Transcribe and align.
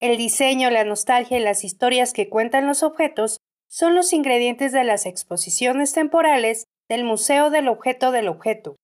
El 0.00 0.16
diseño, 0.16 0.70
la 0.70 0.84
nostalgia 0.84 1.38
y 1.38 1.42
las 1.42 1.64
historias 1.64 2.12
que 2.12 2.28
cuentan 2.28 2.68
los 2.68 2.84
objetos 2.84 3.40
son 3.68 3.96
los 3.96 4.12
ingredientes 4.12 4.70
de 4.70 4.84
las 4.84 5.06
exposiciones 5.06 5.92
temporales 5.92 6.68
del 6.88 7.02
Museo 7.02 7.50
del 7.50 7.66
Objeto 7.66 8.12
del 8.12 8.28
Objeto. 8.28 8.76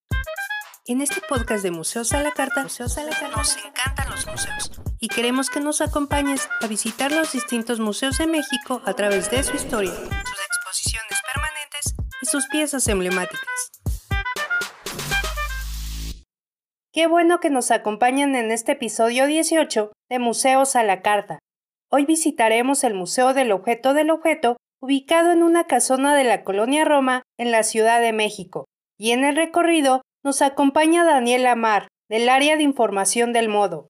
En 0.87 1.01
este 1.01 1.21
podcast 1.29 1.63
de 1.63 1.71
Museos 1.71 2.13
a 2.15 2.23
la 2.23 2.33
Carta, 2.33 2.65
nos 2.65 2.81
encantan 2.81 4.11
los 4.11 4.27
museos 4.27 4.73
y 4.99 5.07
queremos 5.07 5.51
que 5.51 5.61
nos 5.61 5.81
acompañes 5.81 6.49
a 6.61 6.67
visitar 6.67 7.13
los 7.13 7.33
distintos 7.33 7.79
museos 7.79 8.19
de 8.19 8.27
México 8.27 8.83
a 8.85 8.95
través 8.95 9.31
de 9.31 9.45
su 9.45 9.55
historia, 9.55 9.95
sus 9.95 10.09
exposiciones 10.09 11.21
permanentes 11.33 11.95
y 12.23 12.27
sus 12.27 12.49
piezas 12.49 12.89
emblemáticas. 12.89 13.74
Qué 16.95 17.09
bueno 17.09 17.41
que 17.41 17.51
nos 17.51 17.73
acompañan 17.73 18.37
en 18.37 18.53
este 18.53 18.71
episodio 18.71 19.27
18 19.27 19.91
de 20.09 20.19
Museos 20.21 20.77
a 20.77 20.85
la 20.85 21.03
Carta. 21.03 21.41
Hoy 21.91 22.05
visitaremos 22.05 22.85
el 22.85 22.95
Museo 22.95 23.35
del 23.35 23.51
Objeto 23.51 23.95
del 23.95 24.11
Objeto, 24.11 24.59
ubicado 24.81 25.33
en 25.33 25.43
una 25.43 25.65
casona 25.65 26.15
de 26.15 26.23
la 26.23 26.45
colonia 26.45 26.85
Roma, 26.85 27.25
en 27.37 27.51
la 27.51 27.65
Ciudad 27.65 28.01
de 28.01 28.13
México. 28.13 28.67
Y 28.97 29.11
en 29.11 29.25
el 29.25 29.35
recorrido 29.35 30.03
nos 30.25 30.41
acompaña 30.41 31.05
Daniela 31.05 31.57
Mar, 31.57 31.89
del 32.09 32.29
área 32.29 32.57
de 32.57 32.63
información 32.63 33.33
del 33.33 33.49
modo. 33.49 33.89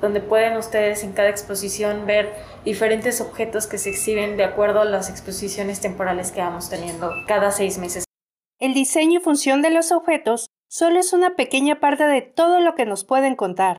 Donde 0.00 0.20
pueden 0.20 0.56
ustedes 0.56 1.04
en 1.04 1.12
cada 1.12 1.28
exposición 1.28 2.06
ver 2.06 2.34
diferentes 2.64 3.20
objetos 3.20 3.68
que 3.68 3.78
se 3.78 3.90
exhiben 3.90 4.36
de 4.36 4.42
acuerdo 4.42 4.80
a 4.80 4.84
las 4.84 5.10
exposiciones 5.10 5.80
temporales 5.80 6.32
que 6.32 6.40
vamos 6.40 6.68
teniendo 6.68 7.12
cada 7.28 7.52
seis 7.52 7.78
meses. 7.78 8.04
El 8.58 8.74
diseño 8.74 9.20
y 9.20 9.22
función 9.22 9.62
de 9.62 9.70
los 9.70 9.92
objetos 9.92 10.48
solo 10.72 11.00
es 11.00 11.12
una 11.12 11.36
pequeña 11.36 11.80
parte 11.80 12.04
de 12.04 12.22
todo 12.22 12.58
lo 12.60 12.74
que 12.74 12.86
nos 12.86 13.04
pueden 13.04 13.36
contar. 13.36 13.76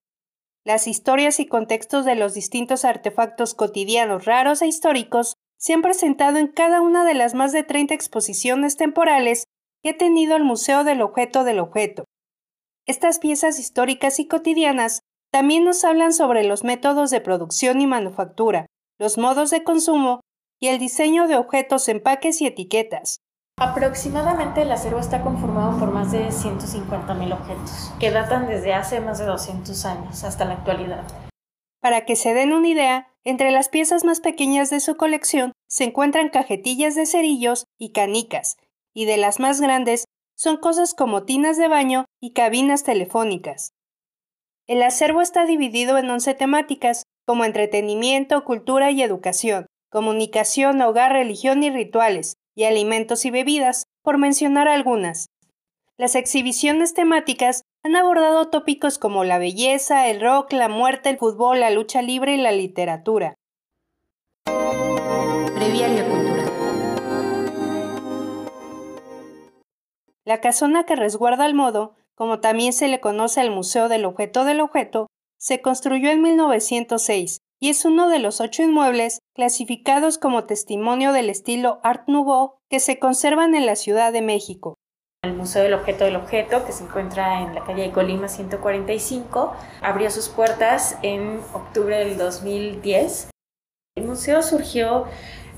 Las 0.64 0.86
historias 0.86 1.40
y 1.40 1.48
contextos 1.48 2.06
de 2.06 2.14
los 2.14 2.36
distintos 2.36 2.86
artefactos 2.86 3.56
cotidianos 3.56 4.26
raros 4.26 4.62
e 4.62 4.68
históricos 4.68 5.34
se 5.58 5.74
han 5.74 5.82
presentado 5.82 6.38
en 6.38 6.48
cada 6.48 6.82
una 6.82 7.04
de 7.04 7.16
las 7.16 7.34
más 7.34 7.52
de 7.52 7.64
30 7.64 7.96
exposiciones 7.96 8.78
temporales 8.78 9.46
que 9.82 9.90
ha 9.90 9.98
tenido 9.98 10.36
el 10.36 10.44
Museo 10.44 10.84
del 10.84 11.02
Objeto 11.02 11.44
del 11.44 11.60
Objeto. 11.60 12.06
Estas 12.86 13.18
piezas 13.18 13.58
históricas 13.58 14.20
y 14.20 14.28
cotidianas 14.28 15.00
también 15.32 15.64
nos 15.64 15.84
hablan 15.84 16.14
sobre 16.14 16.44
los 16.44 16.64
métodos 16.64 17.10
de 17.10 17.22
producción 17.22 17.82
y 17.82 17.88
manufactura, 17.88 18.68
los 19.00 19.18
modos 19.18 19.50
de 19.50 19.64
consumo 19.64 20.20
y 20.60 20.68
el 20.68 20.78
diseño 20.78 21.28
de 21.28 21.38
objetos, 21.38 21.88
empaques 21.90 22.40
y 22.40 22.46
etiquetas. 22.46 23.18
Aproximadamente 23.58 24.64
el 24.64 24.72
acervo 24.72 25.00
está 25.00 25.22
conformado 25.22 25.80
por 25.80 25.92
más 25.92 26.12
de 26.12 26.28
150.000 26.30 27.34
objetos, 27.34 27.94
que 28.00 28.10
datan 28.10 28.48
desde 28.48 28.74
hace 28.74 29.00
más 29.00 29.20
de 29.20 29.26
200 29.26 29.86
años 29.86 30.24
hasta 30.24 30.46
la 30.46 30.56
actualidad. 30.56 31.04
Para 31.80 32.06
que 32.06 32.16
se 32.16 32.34
den 32.34 32.52
una 32.52 32.68
idea, 32.68 33.08
entre 33.24 33.52
las 33.52 33.70
piezas 33.70 34.04
más 34.04 34.22
pequeñas 34.22 34.70
de 34.70 34.80
su 34.80 34.98
colección 34.98 35.54
se 35.68 35.84
encuentran 35.84 36.30
cajetillas 36.30 36.96
de 36.96 37.06
cerillos 37.06 37.66
y 37.78 37.92
canicas, 37.92 38.58
y 38.94 39.06
de 39.06 39.18
las 39.18 39.40
más 39.40 39.62
grandes 39.62 40.06
son 40.36 40.58
cosas 40.58 40.94
como 40.94 41.24
tinas 41.24 41.58
de 41.58 41.68
baño 41.68 42.06
y 42.20 42.34
cabinas 42.34 42.84
telefónicas. 42.84 43.74
El 44.66 44.82
acervo 44.82 45.22
está 45.22 45.46
dividido 45.46 45.98
en 45.98 46.10
11 46.10 46.34
temáticas, 46.34 47.04
como 47.26 47.46
entretenimiento, 47.46 48.44
cultura 48.46 48.92
y 48.92 49.04
educación, 49.04 49.68
comunicación, 49.90 50.82
hogar, 50.82 51.12
religión 51.12 51.64
y 51.64 51.70
rituales, 51.70 52.36
y 52.56 52.66
alimentos 52.66 53.26
y 53.26 53.32
bebidas, 53.32 53.86
por 54.02 54.18
mencionar 54.18 54.68
algunas. 54.68 55.28
Las 55.98 56.16
exhibiciones 56.16 56.94
temáticas 56.94 57.64
han 57.84 57.96
abordado 57.96 58.50
tópicos 58.50 58.98
como 58.98 59.24
la 59.24 59.38
belleza, 59.38 60.08
el 60.08 60.22
rock, 60.22 60.54
la 60.54 60.70
muerte, 60.70 61.10
el 61.10 61.18
fútbol, 61.18 61.60
la 61.60 61.70
lucha 61.70 62.02
libre 62.02 62.36
y 62.36 62.38
la 62.38 62.52
literatura. 62.52 63.36
Cultural. 64.46 66.44
La 70.26 70.40
casona 70.40 70.86
que 70.86 70.96
resguarda 70.96 71.46
el 71.46 71.54
modo, 71.54 71.96
como 72.16 72.40
también 72.40 72.72
se 72.72 72.88
le 72.88 73.02
conoce 73.02 73.42
al 73.42 73.52
Museo 73.52 73.90
del 73.90 74.06
Objeto 74.06 74.46
del 74.46 74.62
Objeto, 74.62 75.08
se 75.38 75.62
construyó 75.62 76.10
en 76.10 76.22
1906 76.22 77.42
y 77.64 77.70
es 77.70 77.86
uno 77.86 78.10
de 78.10 78.20
los 78.20 78.42
ocho 78.42 78.62
inmuebles 78.62 79.22
clasificados 79.34 80.18
como 80.18 80.44
testimonio 80.44 81.14
del 81.14 81.30
estilo 81.30 81.80
Art 81.82 82.10
Nouveau 82.10 82.58
que 82.70 82.82
se 82.82 83.00
conservan 83.00 83.56
en 83.56 83.66
la 83.66 83.78
Ciudad 83.78 84.12
de 84.12 84.22
México. 84.22 84.76
El 85.24 85.36
Museo 85.36 85.64
del 85.64 85.74
Objeto 85.74 86.04
del 86.04 86.18
Objeto, 86.18 86.66
que 86.66 86.74
se 86.74 86.84
encuentra 86.84 87.42
en 87.42 87.56
la 87.56 87.64
calle 87.64 87.84
de 87.84 87.92
Colima 87.92 88.28
145, 88.28 89.54
abrió 89.82 90.12
sus 90.12 90.28
puertas 90.28 90.98
en 91.04 91.40
octubre 91.54 92.00
del 92.00 92.18
2010. 92.18 93.30
El 93.96 94.08
museo 94.08 94.44
surgió 94.44 95.06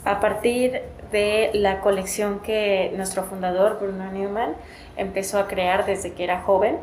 a 0.03 0.19
partir 0.19 0.83
de 1.11 1.49
la 1.55 1.81
colección 1.81 2.39
que 2.41 2.93
nuestro 2.95 3.23
fundador, 3.23 3.79
Bruno 3.79 4.11
Newman, 4.11 4.55
empezó 4.95 5.39
a 5.39 5.47
crear 5.47 5.87
desde 5.87 6.13
que 6.13 6.23
era 6.23 6.43
joven. 6.43 6.77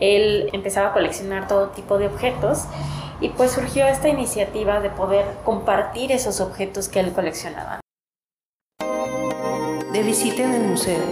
Él 0.00 0.50
empezaba 0.52 0.88
a 0.88 0.92
coleccionar 0.92 1.48
todo 1.48 1.70
tipo 1.70 1.96
de 1.96 2.08
objetos 2.08 2.68
y 3.20 3.30
pues 3.30 3.52
surgió 3.52 3.86
esta 3.86 4.08
iniciativa 4.08 4.80
de 4.80 4.90
poder 4.90 5.24
compartir 5.44 6.12
esos 6.12 6.40
objetos 6.40 6.88
que 6.88 7.00
él 7.00 7.12
coleccionaba. 7.12 7.80
De 9.92 10.02
visita 10.02 10.42
en 10.42 10.52
el 10.52 10.62
museo. 10.68 11.02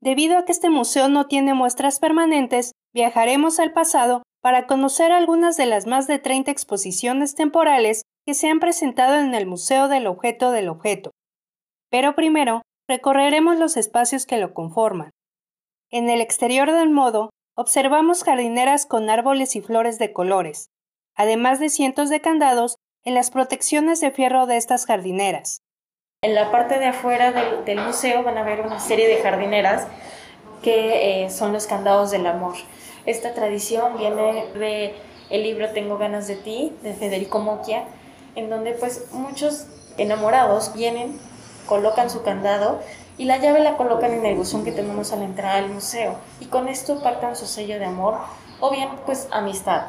Debido 0.00 0.38
a 0.38 0.44
que 0.44 0.52
este 0.52 0.68
museo 0.68 1.08
no 1.08 1.26
tiene 1.26 1.54
muestras 1.54 1.98
permanentes, 1.98 2.72
viajaremos 2.92 3.58
al 3.60 3.72
pasado 3.72 4.22
para 4.42 4.66
conocer 4.66 5.12
algunas 5.12 5.56
de 5.56 5.66
las 5.66 5.86
más 5.86 6.08
de 6.08 6.18
30 6.18 6.50
exposiciones 6.50 7.34
temporales 7.34 8.02
que 8.26 8.34
se 8.34 8.48
han 8.48 8.58
presentado 8.60 9.16
en 9.16 9.34
el 9.34 9.46
Museo 9.46 9.88
del 9.88 10.08
Objeto 10.08 10.50
del 10.50 10.68
Objeto. 10.68 11.12
Pero 11.90 12.14
primero, 12.14 12.62
recorreremos 12.88 13.58
los 13.58 13.76
espacios 13.76 14.26
que 14.26 14.38
lo 14.38 14.54
conforman. 14.54 15.10
En 15.90 16.08
el 16.08 16.20
exterior 16.20 16.72
del 16.72 16.90
modo 16.90 17.30
observamos 17.54 18.24
jardineras 18.24 18.86
con 18.86 19.10
árboles 19.10 19.56
y 19.56 19.60
flores 19.60 19.98
de 19.98 20.12
colores, 20.12 20.70
además 21.14 21.60
de 21.60 21.68
cientos 21.68 22.08
de 22.08 22.20
candados 22.20 22.76
en 23.04 23.14
las 23.14 23.30
protecciones 23.30 24.00
de 24.00 24.10
fierro 24.10 24.46
de 24.46 24.56
estas 24.56 24.86
jardineras. 24.86 25.62
En 26.22 26.34
la 26.34 26.50
parte 26.52 26.78
de 26.78 26.86
afuera 26.86 27.32
del, 27.64 27.80
museo 27.80 28.22
van 28.22 28.38
a 28.38 28.44
ver 28.44 28.60
una 28.60 28.78
serie 28.78 29.08
de 29.08 29.22
jardineras 29.22 29.88
que 30.62 31.24
eh, 31.24 31.30
son 31.30 31.52
los 31.52 31.66
candados 31.66 32.12
del 32.12 32.26
amor. 32.26 32.54
Esta 33.06 33.34
tradición 33.34 33.98
viene 33.98 34.46
de 34.54 34.94
el 35.30 35.42
libro 35.42 35.72
Tengo 35.72 35.98
ganas 35.98 36.28
de 36.28 36.36
ti 36.36 36.72
de 36.82 36.94
Federico 36.94 37.40
Mocchia, 37.40 37.84
en 38.36 38.50
donde 38.50 38.72
pues 38.72 39.10
muchos 39.12 39.66
enamorados 39.98 40.72
vienen, 40.74 41.18
colocan 41.66 42.08
su 42.08 42.22
candado 42.22 42.80
y 43.18 43.24
la 43.24 43.38
llave 43.38 43.60
la 43.60 43.76
colocan 43.76 44.12
en 44.12 44.24
el 44.24 44.36
buzón 44.36 44.64
que 44.64 44.72
tenemos 44.72 45.12
a 45.12 45.16
la 45.16 45.24
entrada 45.24 45.60
del 45.60 45.70
museo 45.70 46.18
y 46.40 46.46
con 46.46 46.68
esto 46.68 47.02
pactan 47.02 47.36
su 47.36 47.46
sello 47.46 47.78
de 47.78 47.84
amor 47.84 48.18
o 48.60 48.70
bien 48.70 48.88
pues 49.04 49.28
amistad. 49.30 49.86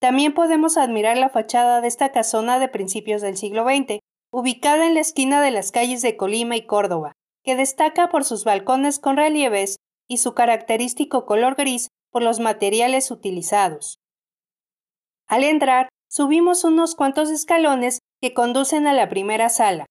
También 0.00 0.34
podemos 0.34 0.76
admirar 0.76 1.16
la 1.16 1.30
fachada 1.30 1.80
de 1.80 1.88
esta 1.88 2.12
casona 2.12 2.58
de 2.58 2.68
principios 2.68 3.22
del 3.22 3.36
siglo 3.36 3.64
XX, 3.64 4.00
ubicada 4.30 4.86
en 4.86 4.94
la 4.94 5.00
esquina 5.00 5.40
de 5.40 5.50
las 5.50 5.70
calles 5.70 6.02
de 6.02 6.16
Colima 6.16 6.56
y 6.56 6.66
Córdoba, 6.66 7.12
que 7.42 7.56
destaca 7.56 8.08
por 8.08 8.24
sus 8.24 8.44
balcones 8.44 8.98
con 8.98 9.16
relieves 9.16 9.76
y 10.08 10.18
su 10.18 10.34
característico 10.34 11.24
color 11.24 11.54
gris 11.54 11.88
por 12.10 12.22
los 12.22 12.40
materiales 12.40 13.10
utilizados. 13.10 13.98
Al 15.26 15.44
entrar, 15.44 15.88
subimos 16.08 16.64
unos 16.64 16.94
cuantos 16.94 17.30
escalones 17.30 18.00
que 18.20 18.34
conducen 18.34 18.86
a 18.86 18.92
la 18.92 19.08
primera 19.08 19.48
sala, 19.48 19.86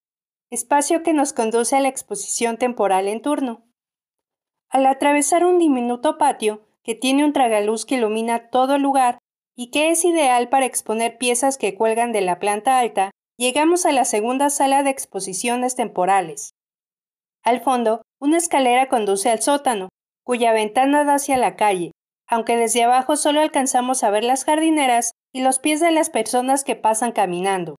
espacio 0.53 1.02
que 1.02 1.14
nos 1.14 1.34
conduce 1.34 1.75
a 1.75 1.80
la 1.80 1.90
exposición 1.90 2.58
temporal 2.58 3.08
en 3.08 3.22
turno. 3.22 3.66
Al 4.69 4.86
atravesar 4.86 5.46
un 5.46 5.58
diminuto 5.58 6.19
patio, 6.19 6.68
que 6.84 6.94
tiene 6.94 7.25
un 7.25 7.34
tragaluz 7.34 7.86
que 7.86 7.96
ilumina 7.96 8.50
todo 8.50 8.75
el 8.75 8.84
lugar 8.84 9.18
y 9.56 9.72
que 9.72 9.90
es 9.90 10.05
ideal 10.05 10.50
para 10.50 10.66
exponer 10.66 11.17
piezas 11.17 11.58
que 11.58 11.73
cuelgan 11.73 12.11
de 12.11 12.22
la 12.22 12.38
planta 12.38 12.78
alta, 12.78 13.09
llegamos 13.38 13.88
a 13.88 13.91
la 13.91 14.05
segunda 14.05 14.52
sala 14.52 14.84
de 14.84 14.91
exposiciones 14.91 15.76
temporales. 15.76 16.52
Al 17.44 17.61
fondo, 17.61 18.03
una 18.20 18.38
escalera 18.38 18.90
conduce 18.90 19.32
al 19.32 19.41
sótano, 19.41 19.90
cuya 20.23 20.53
ventana 20.53 21.03
da 21.03 21.16
hacia 21.16 21.38
la 21.38 21.55
calle, 21.55 21.91
aunque 22.28 22.58
desde 22.58 22.84
abajo 22.84 23.16
solo 23.16 23.41
alcanzamos 23.41 24.03
a 24.03 24.11
ver 24.11 24.23
las 24.23 24.46
jardineras 24.46 25.14
y 25.34 25.41
los 25.41 25.58
pies 25.58 25.79
de 25.79 25.91
las 25.91 26.11
personas 26.11 26.64
que 26.64 26.76
pasan 26.76 27.11
caminando. 27.11 27.76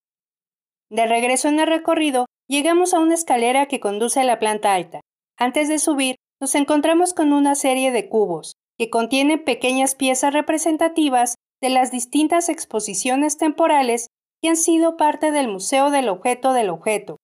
De 0.95 1.07
regreso 1.07 1.49
en 1.49 1.61
el 1.61 1.67
recorrido, 1.67 2.27
Llegamos 2.47 2.93
a 2.93 3.01
una 3.01 3.15
escalera 3.15 3.67
que 3.67 3.81
conduce 3.81 4.21
a 4.21 4.25
la 4.25 4.39
planta 4.39 4.75
alta. 4.75 5.01
Antes 5.39 5.69
de 5.69 5.79
subir, 5.79 6.17
nos 6.41 6.55
encontramos 6.55 7.15
con 7.15 7.33
una 7.33 7.55
serie 7.55 7.91
de 7.91 8.09
cubos, 8.09 8.57
que 8.77 8.91
contienen 8.91 9.45
pequeñas 9.45 9.95
piezas 9.95 10.35
representativas 10.35 11.37
de 11.63 11.71
las 11.71 11.91
distintas 11.91 12.51
exposiciones 12.51 13.39
temporales 13.39 14.09
que 14.43 14.51
han 14.51 14.57
sido 14.57 14.99
parte 14.99 15.31
del 15.31 15.49
Museo 15.49 15.91
del 15.91 16.09
Objeto 16.11 16.53
del 16.53 16.69
Objeto. 16.69 17.17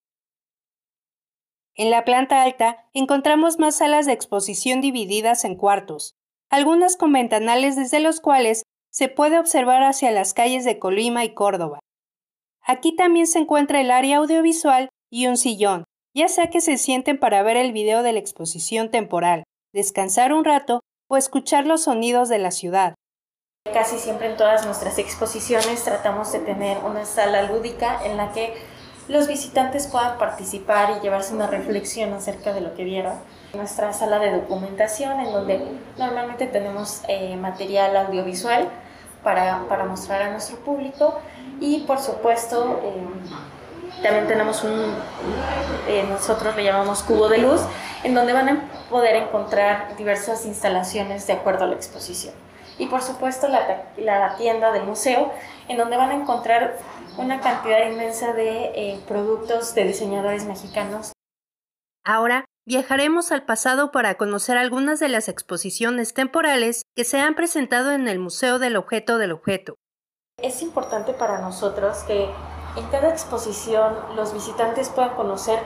En 1.75 1.90
la 1.90 2.05
planta 2.05 2.43
alta 2.43 2.88
encontramos 2.94 3.58
más 3.58 3.76
salas 3.76 4.06
de 4.06 4.12
exposición 4.12 4.81
divididas 4.81 5.44
en 5.44 5.56
cuartos, 5.56 6.14
algunas 6.49 6.96
con 6.96 7.12
ventanales 7.12 7.76
desde 7.76 8.00
los 8.00 8.20
cuales 8.20 8.62
se 8.90 9.08
puede 9.08 9.38
observar 9.38 9.82
hacia 9.82 10.11
las 10.11 10.32
calles 10.32 10.64
de 10.64 10.78
Colima 10.78 11.25
y 11.25 11.34
Córdoba. 11.34 11.81
Aquí 12.67 12.95
también 12.95 13.27
se 13.27 13.39
encuentra 13.39 13.81
el 13.81 13.91
área 13.91 14.19
audiovisual 14.19 14.89
y 15.11 15.27
un 15.27 15.37
sillón, 15.37 15.85
ya 16.15 16.29
sea 16.29 16.51
que 16.51 16.61
se 16.61 16.79
sienten 16.79 17.19
para 17.19 17.43
ver 17.43 17.57
el 17.57 17.73
video 17.73 18.03
de 18.03 18.12
la 18.12 18.19
exposición 18.19 18.91
temporal, 18.91 19.45
descansar 19.73 20.33
un 20.33 20.45
rato 20.45 20.81
o 21.09 21.17
escuchar 21.17 21.67
los 21.67 21.85
sonidos 21.85 22.29
de 22.29 22.39
la 22.39 22.51
ciudad. 22.51 22.95
Casi 23.73 23.99
siempre 23.99 24.31
en 24.31 24.37
todas 24.37 24.65
nuestras 24.65 24.99
exposiciones 24.99 25.85
tratamos 25.85 26.33
de 26.33 26.39
tener 26.41 26.79
una 26.79 27.05
sala 27.05 27.43
lúdica 27.43 28.05
en 28.05 28.17
la 28.17 28.33
que 28.33 28.55
los 29.09 29.27
visitantes 29.27 29.89
puedan 29.89 30.19
participar 30.19 30.97
y 30.97 31.01
llevarse 31.01 31.35
una 31.35 31.49
reflexión 31.49 32.12
acerca 32.12 32.53
de 32.53 32.61
lo 32.61 32.75
que 32.75 32.85
vieron. 32.85 33.15
Nuestra 33.55 33.93
sala 33.93 34.21
de 34.21 34.31
documentación, 34.31 35.19
en 35.19 35.33
donde 35.33 35.61
normalmente 35.99 36.47
tenemos 36.47 37.03
eh, 37.09 37.37
material 37.37 37.97
audiovisual 37.97 38.69
para, 39.22 39.64
para, 39.69 39.84
mostrar 39.84 40.22
a 40.22 40.31
nuestro 40.31 40.56
público 40.58 41.19
y 41.61 41.81
por 41.81 41.99
supuesto 41.99 42.81
eh, 42.82 44.02
también 44.02 44.26
tenemos 44.26 44.64
un, 44.64 44.94
eh, 45.87 46.06
nosotros 46.08 46.56
le 46.56 46.64
llamamos 46.64 47.02
cubo 47.02 47.28
de 47.28 47.38
luz, 47.38 47.61
en 48.02 48.14
donde 48.14 48.32
van 48.32 48.49
a 48.49 48.62
poder 48.88 49.17
encontrar 49.17 49.94
diversas 49.96 50.46
instalaciones 50.46 51.26
de 51.26 51.34
acuerdo 51.34 51.64
a 51.64 51.67
la 51.67 51.75
exposición. 51.75 52.34
Y 52.78 52.87
por 52.87 53.02
supuesto 53.02 53.46
la, 53.49 53.84
la 53.99 54.37
tienda 54.37 54.72
del 54.72 54.84
museo, 54.84 55.31
en 55.69 55.76
donde 55.76 55.99
van 55.99 56.11
a 56.11 56.14
encontrar 56.14 56.78
una 57.19 57.40
cantidad 57.40 57.87
inmensa 57.87 58.32
de 58.32 58.73
eh, 58.75 59.00
productos 59.06 59.75
de 59.75 59.84
diseñadores 59.84 60.46
mexicanos. 60.46 61.12
Ahora 62.05 62.47
viajaremos 62.67 63.31
al 63.31 63.44
pasado 63.44 63.91
para 63.91 64.14
conocer 64.14 64.56
algunas 64.56 65.00
de 65.00 65.08
las 65.08 65.29
exposiciones 65.29 66.14
temporales 66.14 66.82
que 66.97 67.05
se 67.05 67.20
han 67.20 67.35
presentado 67.35 67.93
en 67.93 68.08
el 68.08 68.19
Museo 68.19 68.58
del 68.58 68.76
Objeto 68.76 69.19
del 69.19 69.32
Objeto. 69.32 69.75
Es 70.38 70.62
importante 70.62 71.12
para 71.12 71.41
nosotros 71.41 71.99
que 72.05 72.25
en 72.76 72.87
cada 72.91 73.11
exposición 73.11 73.94
los 74.17 74.32
visitantes 74.32 74.88
puedan 74.88 75.14
conocer 75.14 75.58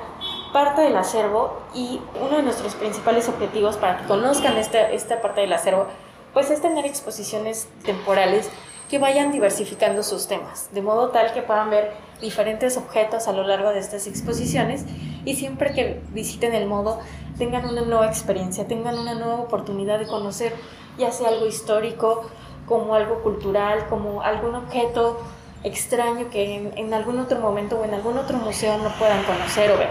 parte 0.53 0.83
del 0.83 0.97
acervo 0.97 1.63
y 1.75 2.01
uno 2.21 2.39
de 2.39 2.43
nuestros 2.43 2.75
principales 2.75 3.29
objetivos 3.29 3.77
para 3.77 3.99
que 3.99 4.07
conozcan 4.07 4.57
esta, 4.57 4.91
esta 4.91 5.21
parte 5.21 5.43
del 5.43 5.53
acervo 5.53 5.87
pues 6.33 6.51
es 6.51 6.61
tener 6.61 6.85
exposiciones 6.85 7.69
temporales 7.85 8.51
que 8.91 8.99
vayan 8.99 9.31
diversificando 9.31 10.03
sus 10.03 10.27
temas, 10.27 10.69
de 10.73 10.83
modo 10.83 11.11
tal 11.11 11.33
que 11.33 11.43
puedan 11.43 11.71
ver 11.71 11.93
diferentes 12.21 12.77
objetos 12.77 13.29
a 13.29 13.33
lo 13.33 13.45
largo 13.45 13.71
de 13.71 13.79
estas 13.79 14.07
exposiciones 14.07 14.85
y 15.25 15.37
siempre 15.37 15.73
que 15.73 16.01
visiten 16.13 16.55
el 16.55 16.67
modo 16.67 17.01
tengan 17.39 17.69
una 17.69 17.83
nueva 17.83 18.07
experiencia, 18.07 18.67
tengan 18.67 18.99
una 18.99 19.15
nueva 19.15 19.37
oportunidad 19.37 19.99
de 19.99 20.07
conocer 20.07 20.55
ya 20.99 21.11
sea 21.11 21.29
algo 21.29 21.47
histórico, 21.47 22.31
como 22.67 22.95
algo 22.95 23.23
cultural, 23.23 23.87
como 23.89 24.23
algún 24.23 24.55
objeto 24.55 25.21
extraño 25.65 26.31
que 26.31 26.55
en, 26.55 26.79
en 26.79 26.95
algún 26.95 27.19
otro 27.19 27.41
momento 27.41 27.79
o 27.79 27.85
en 27.85 27.95
algún 27.95 28.19
otro 28.19 28.37
museo 28.39 28.79
no 28.79 28.91
puedan 28.99 29.25
conocer 29.25 29.71
o 29.73 29.79
ver. 29.79 29.91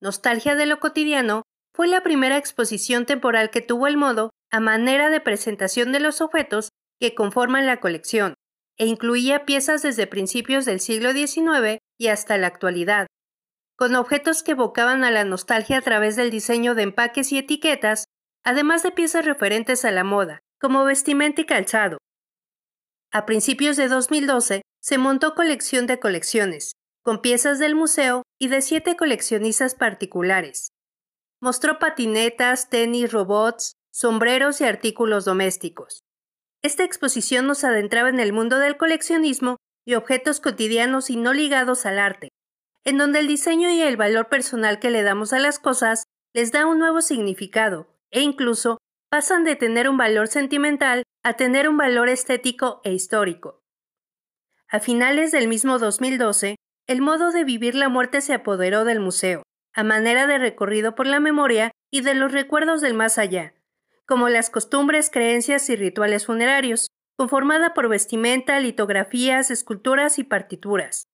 Nostalgia 0.00 0.54
de 0.56 0.66
lo 0.66 0.78
cotidiano 0.78 1.42
fue 1.74 1.88
la 1.88 2.02
primera 2.02 2.36
exposición 2.36 3.06
temporal 3.06 3.50
que 3.50 3.60
tuvo 3.60 3.86
el 3.86 3.96
modo 3.96 4.30
a 4.50 4.60
manera 4.60 5.10
de 5.10 5.20
presentación 5.20 5.92
de 5.92 6.00
los 6.00 6.20
objetos 6.20 6.70
que 7.00 7.14
conforman 7.14 7.66
la 7.66 7.80
colección, 7.80 8.34
e 8.78 8.86
incluía 8.86 9.44
piezas 9.44 9.82
desde 9.82 10.06
principios 10.06 10.64
del 10.64 10.80
siglo 10.80 11.12
XIX 11.12 11.78
y 11.98 12.08
hasta 12.08 12.38
la 12.38 12.46
actualidad, 12.46 13.06
con 13.78 13.94
objetos 13.94 14.42
que 14.42 14.52
evocaban 14.52 15.04
a 15.04 15.12
la 15.12 15.24
nostalgia 15.24 15.78
a 15.78 15.80
través 15.80 16.16
del 16.16 16.32
diseño 16.32 16.74
de 16.74 16.82
empaques 16.82 17.30
y 17.30 17.38
etiquetas, 17.38 18.06
además 18.42 18.82
de 18.82 18.90
piezas 18.90 19.24
referentes 19.24 19.84
a 19.84 19.92
la 19.92 20.02
moda, 20.02 20.40
como 20.60 20.82
vestimenta 20.82 21.42
y 21.42 21.44
calzado. 21.44 21.98
A 23.12 23.24
principios 23.24 23.76
de 23.76 23.86
2012 23.86 24.62
se 24.82 24.98
montó 24.98 25.36
colección 25.36 25.86
de 25.86 26.00
colecciones, 26.00 26.72
con 27.04 27.22
piezas 27.22 27.60
del 27.60 27.76
museo 27.76 28.24
y 28.36 28.48
de 28.48 28.62
siete 28.62 28.96
coleccionistas 28.96 29.76
particulares. 29.76 30.70
Mostró 31.40 31.78
patinetas, 31.78 32.70
tenis, 32.70 33.12
robots, 33.12 33.74
sombreros 33.92 34.60
y 34.60 34.64
artículos 34.64 35.24
domésticos. 35.24 36.00
Esta 36.64 36.82
exposición 36.82 37.46
nos 37.46 37.62
adentraba 37.62 38.08
en 38.08 38.18
el 38.18 38.32
mundo 38.32 38.58
del 38.58 38.76
coleccionismo 38.76 39.56
y 39.86 39.94
objetos 39.94 40.40
cotidianos 40.40 41.10
y 41.10 41.16
no 41.16 41.32
ligados 41.32 41.86
al 41.86 42.00
arte, 42.00 42.30
en 42.84 42.98
donde 42.98 43.18
el 43.20 43.26
diseño 43.26 43.70
y 43.70 43.80
el 43.80 43.96
valor 43.96 44.28
personal 44.28 44.78
que 44.78 44.90
le 44.90 45.02
damos 45.02 45.32
a 45.32 45.38
las 45.38 45.58
cosas 45.58 46.04
les 46.32 46.52
da 46.52 46.66
un 46.66 46.78
nuevo 46.78 47.00
significado 47.00 47.88
e 48.10 48.20
incluso 48.20 48.78
pasan 49.10 49.44
de 49.44 49.56
tener 49.56 49.88
un 49.88 49.96
valor 49.96 50.28
sentimental 50.28 51.02
a 51.22 51.34
tener 51.34 51.68
un 51.68 51.76
valor 51.76 52.08
estético 52.08 52.80
e 52.84 52.92
histórico. 52.92 53.62
A 54.68 54.80
finales 54.80 55.32
del 55.32 55.48
mismo 55.48 55.78
2012, 55.78 56.56
el 56.86 57.00
modo 57.00 57.32
de 57.32 57.44
vivir 57.44 57.74
la 57.74 57.88
muerte 57.88 58.20
se 58.20 58.34
apoderó 58.34 58.84
del 58.84 59.00
museo, 59.00 59.42
a 59.74 59.82
manera 59.82 60.26
de 60.26 60.38
recorrido 60.38 60.94
por 60.94 61.06
la 61.06 61.20
memoria 61.20 61.70
y 61.90 62.02
de 62.02 62.14
los 62.14 62.32
recuerdos 62.32 62.80
del 62.80 62.94
más 62.94 63.18
allá, 63.18 63.54
como 64.06 64.28
las 64.28 64.50
costumbres, 64.50 65.10
creencias 65.10 65.68
y 65.70 65.76
rituales 65.76 66.26
funerarios, 66.26 66.88
conformada 67.16 67.74
por 67.74 67.88
vestimenta, 67.88 68.60
litografías, 68.60 69.50
esculturas 69.50 70.18
y 70.18 70.24
partituras. 70.24 71.04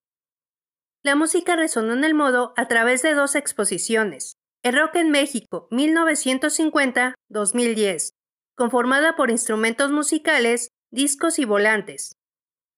La 1.05 1.15
música 1.17 1.55
resonó 1.55 1.93
en 1.93 2.03
el 2.03 2.15
modo 2.15 2.55
a 2.57 2.67
través 2.67 3.03
de 3.03 3.13
dos 3.13 3.35
exposiciones, 3.35 4.39
El 4.63 4.79
Rock 4.79 4.97
en 4.97 5.11
México 5.11 5.69
1950-2010, 5.71 8.15
conformada 8.57 9.15
por 9.15 9.31
instrumentos 9.31 9.91
musicales, 9.91 10.71
discos 10.91 11.39
y 11.39 11.45
volantes, 11.45 12.15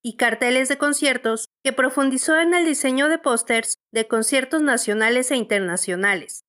y 0.03 0.17
carteles 0.17 0.69
de 0.69 0.77
conciertos 0.77 1.45
que 1.63 1.73
profundizó 1.73 2.37
en 2.41 2.53
el 2.53 2.65
diseño 2.65 3.09
de 3.09 3.19
pósters 3.19 3.77
de 3.93 4.09
conciertos 4.09 4.61
nacionales 4.61 5.31
e 5.31 5.37
internacionales. 5.37 6.41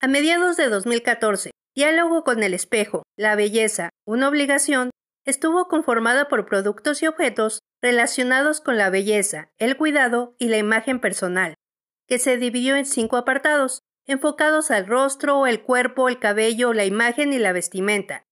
A 0.00 0.06
mediados 0.06 0.56
de 0.56 0.68
2014, 0.68 1.50
Diálogo 1.74 2.22
con 2.22 2.44
el 2.44 2.54
espejo, 2.54 3.02
la 3.18 3.34
belleza, 3.34 3.90
una 4.06 4.28
obligación, 4.28 4.90
estuvo 5.26 5.66
conformada 5.66 6.28
por 6.28 6.46
productos 6.46 7.02
y 7.02 7.08
objetos 7.08 7.58
relacionados 7.82 8.60
con 8.60 8.76
la 8.76 8.90
belleza, 8.90 9.50
el 9.58 9.76
cuidado 9.76 10.34
y 10.38 10.48
la 10.48 10.58
imagen 10.58 11.00
personal, 11.00 11.54
que 12.06 12.18
se 12.18 12.36
dividió 12.36 12.76
en 12.76 12.86
cinco 12.86 13.16
apartados, 13.16 13.82
enfocados 14.06 14.70
al 14.70 14.86
rostro, 14.86 15.46
el 15.46 15.62
cuerpo, 15.62 16.08
el 16.08 16.18
cabello, 16.18 16.72
la 16.72 16.84
imagen 16.84 17.32
y 17.32 17.38
la 17.38 17.52
vestimenta, 17.52 18.26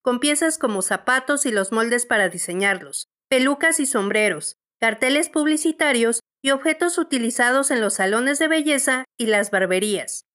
con 0.00 0.18
piezas 0.18 0.58
como 0.58 0.82
zapatos 0.82 1.46
y 1.46 1.52
los 1.52 1.70
moldes 1.70 2.06
para 2.06 2.28
diseñarlos, 2.28 3.08
pelucas 3.28 3.78
y 3.78 3.86
sombreros, 3.86 4.56
carteles 4.80 5.28
publicitarios 5.28 6.20
y 6.42 6.50
objetos 6.50 6.98
utilizados 6.98 7.70
en 7.70 7.80
los 7.80 7.94
salones 7.94 8.38
de 8.40 8.48
belleza 8.48 9.04
y 9.16 9.26
las 9.26 9.50
barberías. 9.50 10.26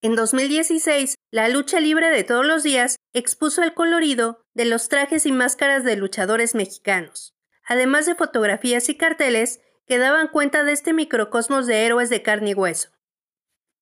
En 0.00 0.14
2016, 0.14 1.16
la 1.32 1.48
lucha 1.48 1.80
libre 1.80 2.10
de 2.10 2.22
todos 2.22 2.46
los 2.46 2.62
días 2.62 2.96
expuso 3.12 3.64
el 3.64 3.74
colorido 3.74 4.44
de 4.54 4.64
los 4.64 4.88
trajes 4.88 5.26
y 5.26 5.32
máscaras 5.32 5.82
de 5.82 5.96
luchadores 5.96 6.54
mexicanos, 6.54 7.34
además 7.64 8.06
de 8.06 8.14
fotografías 8.14 8.88
y 8.88 8.96
carteles 8.96 9.60
que 9.88 9.98
daban 9.98 10.28
cuenta 10.28 10.62
de 10.62 10.72
este 10.72 10.92
microcosmos 10.92 11.66
de 11.66 11.84
héroes 11.84 12.10
de 12.10 12.22
carne 12.22 12.50
y 12.50 12.54
hueso. 12.54 12.90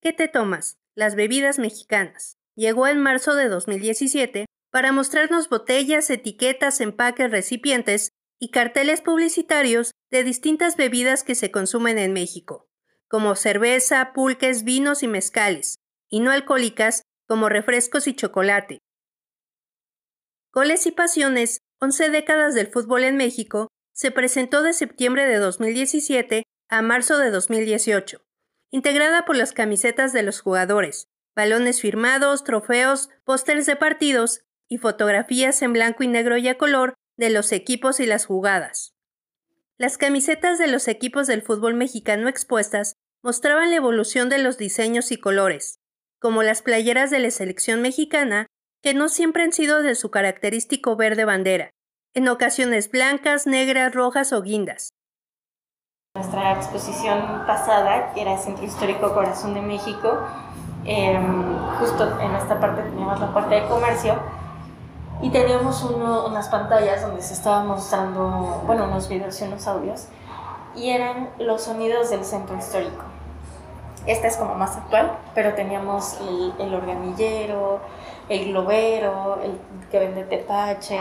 ¿Qué 0.01 0.15
te 0.15 0.27
tomas? 0.27 0.79
Las 0.95 1.17
bebidas 1.17 1.59
mexicanas. 1.59 2.39
Llegó 2.55 2.87
en 2.87 2.99
marzo 2.99 3.35
de 3.35 3.51
2017 3.51 4.47
para 4.71 4.93
mostrarnos 4.93 5.51
botellas, 5.51 6.09
etiquetas, 6.09 6.81
empaques, 6.81 7.31
recipientes 7.31 8.09
y 8.39 8.51
carteles 8.53 9.03
publicitarios 9.03 9.91
de 10.11 10.25
distintas 10.25 10.79
bebidas 10.79 11.25
que 11.25 11.35
se 11.35 11.51
consumen 11.51 11.99
en 11.99 12.15
México, 12.15 12.71
como 13.07 13.35
cerveza, 13.35 14.15
pulques, 14.15 14.65
vinos 14.65 15.03
y 15.03 15.09
mezcales, 15.09 15.77
y 16.11 16.21
no 16.21 16.31
alcohólicas 16.31 17.03
como 17.27 17.49
refrescos 17.49 18.07
y 18.07 18.15
chocolate. 18.15 18.81
Goles 20.53 20.87
y 20.87 20.93
Pasiones, 20.93 21.61
11 21.81 22.11
décadas 22.11 22.55
del 22.55 22.69
fútbol 22.69 23.05
en 23.05 23.17
México, 23.17 23.69
se 23.93 24.11
presentó 24.11 24.63
de 24.63 24.73
septiembre 24.73 25.27
de 25.27 25.37
2017 25.37 26.45
a 26.69 26.83
marzo 26.83 27.19
de 27.19 27.31
2018, 27.31 28.25
integrada 28.71 29.25
por 29.25 29.37
las 29.37 29.53
camisetas 29.53 30.13
de 30.13 30.23
los 30.23 30.41
jugadores, 30.41 31.09
balones 31.35 31.81
firmados, 31.81 32.45
trofeos, 32.45 33.11
pósters 33.25 33.67
de 33.67 33.77
partidos 33.77 34.41
y 34.69 34.79
fotografías 34.79 35.61
en 35.63 35.73
blanco 35.73 36.03
y 36.03 36.09
negro 36.09 36.37
y 36.37 36.49
a 36.49 36.59
color 36.59 36.95
de 37.17 37.31
los 37.31 37.53
equipos 37.53 38.01
y 38.01 38.07
las 38.07 38.27
jugadas. 38.27 38.95
Las 39.79 39.99
camisetas 39.99 40.59
de 40.59 40.67
los 40.67 40.89
equipos 40.89 41.27
del 41.27 41.43
fútbol 41.43 41.75
mexicano 41.75 42.29
expuestas 42.29 42.95
mostraban 43.23 43.71
la 43.71 43.77
evolución 43.77 44.29
de 44.29 44.39
los 44.39 44.57
diseños 44.57 45.13
y 45.13 45.19
colores, 45.19 45.81
como 46.21 46.43
las 46.43 46.63
playeras 46.63 47.11
de 47.11 47.19
la 47.19 47.31
selección 47.31 47.83
mexicana, 47.83 48.47
que 48.83 48.95
no 48.95 49.09
siempre 49.09 49.43
han 49.43 49.53
sido 49.53 49.83
de 49.83 49.95
su 49.95 50.11
característico 50.11 50.97
verde 50.97 51.25
bandera, 51.25 51.71
en 52.15 52.29
ocasiones 52.29 52.91
blancas, 52.91 53.47
negras, 53.47 53.95
rojas 53.95 54.33
o 54.33 54.43
guindas. 54.43 54.91
Nuestra 56.15 56.53
exposición 56.53 57.45
pasada, 57.47 58.13
que 58.15 58.23
era 58.23 58.39
Centro 58.39 58.65
Histórico 58.65 59.13
Corazón 59.13 59.55
de 59.55 59.61
México, 59.61 60.19
em, 60.85 61.59
justo 61.79 62.21
en 62.21 62.35
esta 62.35 62.59
parte 62.59 62.83
teníamos 62.83 63.21
la 63.21 63.35
parte 63.35 63.57
de 63.57 63.69
comercio, 63.69 64.19
y 65.23 65.31
teníamos 65.31 65.83
unas 65.83 66.49
pantallas 66.49 67.03
donde 67.03 67.23
se 67.23 67.35
estaba 67.35 67.65
mostrando, 67.65 68.63
bueno, 68.67 68.85
unos 68.85 69.09
videos 69.09 69.41
y 69.41 69.45
unos 69.45 69.67
audios, 69.67 70.09
y 70.75 70.91
eran 70.91 71.31
los 71.39 71.63
sonidos 71.63 72.11
del 72.11 72.25
centro 72.25 72.57
histórico. 72.57 73.16
Esta 74.07 74.29
es 74.29 74.37
como 74.37 74.55
más 74.55 74.77
actual, 74.77 75.19
pero 75.35 75.55
teníamos 75.55 76.19
el, 76.59 76.75
organillero, 76.75 77.81
el 78.29 78.47
globero, 78.47 79.41
el 79.43 79.59
que 79.91 79.99
vende 79.99 80.25
tepache. 80.25 81.01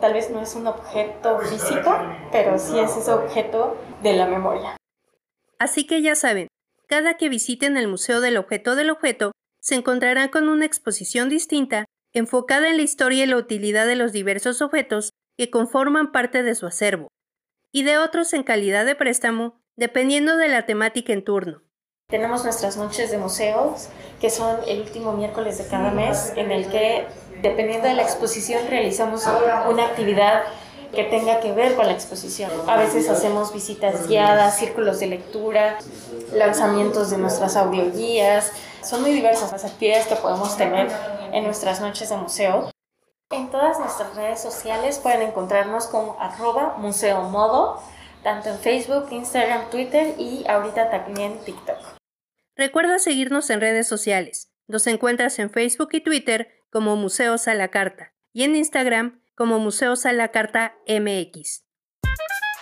Tal 0.00 0.12
vez 0.12 0.30
no 0.30 0.40
es 0.40 0.54
un 0.54 0.66
objeto 0.68 1.40
físico, 1.40 1.96
pero 2.30 2.58
sí 2.58 2.78
es 2.78 2.96
ese 2.96 3.10
objeto 3.10 3.76
de 4.02 4.12
la 4.12 4.26
memoria. 4.26 4.76
Así 5.58 5.86
que 5.86 6.02
ya 6.02 6.14
saben, 6.14 6.48
cada 6.86 7.16
que 7.16 7.28
visiten 7.28 7.76
el 7.76 7.88
Museo 7.88 8.20
del 8.20 8.36
Objeto 8.36 8.76
del 8.76 8.90
Objeto, 8.90 9.32
se 9.60 9.74
encontrarán 9.74 10.28
con 10.28 10.48
una 10.48 10.66
exposición 10.66 11.28
distinta 11.28 11.86
enfocada 12.12 12.68
en 12.68 12.76
la 12.76 12.82
historia 12.82 13.24
y 13.24 13.26
la 13.26 13.36
utilidad 13.36 13.86
de 13.86 13.96
los 13.96 14.12
diversos 14.12 14.62
objetos 14.62 15.10
que 15.36 15.50
conforman 15.50 16.12
parte 16.12 16.42
de 16.42 16.54
su 16.54 16.66
acervo, 16.66 17.08
y 17.72 17.82
de 17.82 17.98
otros 17.98 18.32
en 18.32 18.42
calidad 18.42 18.86
de 18.86 18.94
préstamo, 18.94 19.60
dependiendo 19.76 20.36
de 20.36 20.48
la 20.48 20.64
temática 20.64 21.12
en 21.12 21.24
turno. 21.24 21.65
Tenemos 22.08 22.44
nuestras 22.44 22.76
noches 22.76 23.10
de 23.10 23.18
museos, 23.18 23.88
que 24.20 24.30
son 24.30 24.60
el 24.68 24.82
último 24.82 25.10
miércoles 25.14 25.58
de 25.58 25.66
cada 25.66 25.90
mes, 25.90 26.32
en 26.36 26.52
el 26.52 26.70
que, 26.70 27.04
dependiendo 27.42 27.88
de 27.88 27.94
la 27.94 28.02
exposición, 28.02 28.62
realizamos 28.68 29.24
una 29.68 29.86
actividad 29.86 30.44
que 30.94 31.02
tenga 31.02 31.40
que 31.40 31.50
ver 31.50 31.74
con 31.74 31.84
la 31.84 31.92
exposición. 31.92 32.48
A 32.68 32.76
veces 32.76 33.10
hacemos 33.10 33.52
visitas 33.52 34.06
guiadas, 34.06 34.56
círculos 34.56 35.00
de 35.00 35.08
lectura, 35.08 35.78
lanzamientos 36.32 37.10
de 37.10 37.18
nuestras 37.18 37.56
audioguías. 37.56 38.52
Son 38.84 39.02
muy 39.02 39.10
diversas 39.10 39.50
las 39.50 39.64
actividades 39.64 40.06
que 40.06 40.14
podemos 40.14 40.56
tener 40.56 40.88
en 41.32 41.42
nuestras 41.42 41.80
noches 41.80 42.08
de 42.08 42.16
museo. 42.18 42.70
En 43.32 43.50
todas 43.50 43.80
nuestras 43.80 44.14
redes 44.14 44.40
sociales 44.40 45.00
pueden 45.00 45.22
encontrarnos 45.22 45.88
como 45.88 46.16
arroba 46.20 46.76
museo 46.78 47.22
modo, 47.22 47.82
tanto 48.22 48.48
en 48.48 48.58
Facebook, 48.58 49.08
Instagram, 49.10 49.70
Twitter 49.70 50.14
y 50.18 50.46
ahorita 50.48 50.88
también 50.90 51.40
TikTok. 51.44 51.95
Recuerda 52.56 52.98
seguirnos 52.98 53.50
en 53.50 53.60
redes 53.60 53.86
sociales. 53.86 54.50
Nos 54.66 54.86
encuentras 54.86 55.38
en 55.38 55.50
Facebook 55.50 55.90
y 55.92 56.00
Twitter 56.00 56.64
como 56.70 56.96
Museos 56.96 57.48
a 57.48 57.54
la 57.54 57.68
Carta 57.68 58.14
y 58.32 58.44
en 58.44 58.56
Instagram 58.56 59.20
como 59.34 59.58
Museos 59.58 60.06
a 60.06 60.12
la 60.14 60.28
Carta 60.28 60.74
MX. 60.88 61.64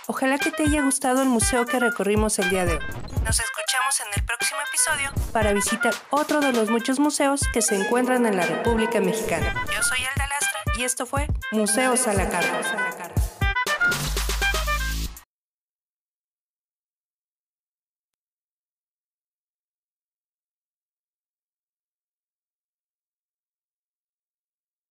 Ojalá 0.09 0.39
que 0.39 0.51
te 0.51 0.65
haya 0.65 0.83
gustado 0.83 1.23
el 1.23 1.29
museo 1.29 1.65
que 1.65 1.79
recorrimos 1.79 2.41
el 2.41 2.51
día 2.51 2.65
de 2.65 2.73
hoy. 2.73 2.85
Nos 3.25 3.39
escuchamos 3.39 4.01
en 4.01 4.21
el 4.21 4.27
próximo 4.27 4.61
episodio 4.69 5.33
para 5.33 5.53
visitar 5.53 5.95
otro 6.11 6.41
de 6.41 6.53
los 6.53 6.71
muchos 6.71 6.99
museos 6.99 7.41
que 7.53 7.63
se 7.63 7.77
encuentran 7.77 8.27
en 8.27 8.37
la 8.37 8.47
República 8.47 9.01
Mexicana. 9.01 9.65
Yo 9.73 9.83
soy 9.83 9.99
Alda 10.05 10.27
Lastra 10.27 10.61
y 10.77 10.83
esto 10.83 11.07
fue 11.07 11.29
Museos 11.53 12.09
a 12.09 12.15
la 12.15 12.29
Carta. 12.29 12.94